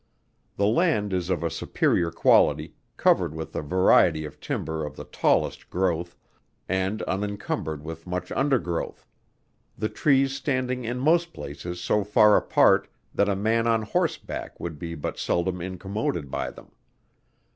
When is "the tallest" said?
4.95-5.69